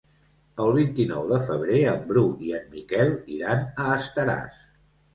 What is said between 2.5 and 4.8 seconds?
en Miquel iran a Estaràs.